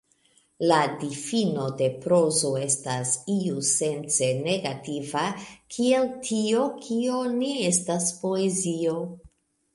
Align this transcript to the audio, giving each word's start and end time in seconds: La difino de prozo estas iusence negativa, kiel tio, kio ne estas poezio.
La 0.69 0.77
difino 1.01 1.65
de 1.81 1.89
prozo 2.05 2.49
estas 2.61 3.11
iusence 3.33 4.31
negativa, 4.49 5.27
kiel 5.77 6.11
tio, 6.31 6.65
kio 6.89 7.21
ne 7.37 7.53
estas 7.75 8.11
poezio. 8.25 8.99